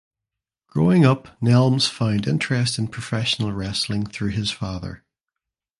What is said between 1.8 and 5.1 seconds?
found interest in professional wrestling through his father.